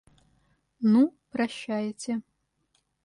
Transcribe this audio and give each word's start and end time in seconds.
Ну, 0.93 1.13
прощайте. 1.29 2.21